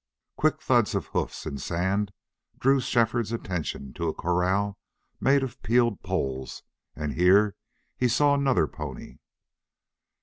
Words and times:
Quick 0.35 0.63
thuds 0.63 0.95
of 0.95 1.05
hoofs 1.13 1.45
in 1.45 1.59
sand 1.59 2.11
drew 2.57 2.79
Shefford's 2.81 3.31
attention 3.31 3.93
to 3.93 4.07
a 4.07 4.15
corral 4.15 4.79
made 5.19 5.43
of 5.43 5.61
peeled 5.61 6.01
poles, 6.01 6.63
and 6.95 7.13
here 7.13 7.55
he 7.97 8.07
saw 8.07 8.33
another 8.33 8.65
pony. 8.65 9.19